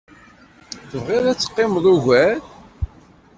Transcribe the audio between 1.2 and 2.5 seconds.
ad teqqimeḍ ugar?